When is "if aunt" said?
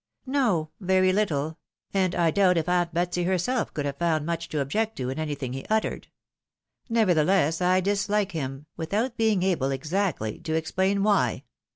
2.57-2.91